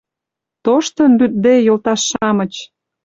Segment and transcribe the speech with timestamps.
[0.65, 2.53] Тоштын, лӱдде, йолташ-шамыч